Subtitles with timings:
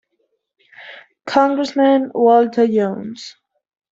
[1.27, 3.35] Congressman Walter Jones.